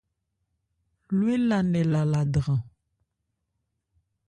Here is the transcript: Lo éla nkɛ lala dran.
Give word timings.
Lo 1.17 1.23
éla 1.35 1.57
nkɛ 1.67 1.81
lala 1.93 2.19
dran. 2.33 2.61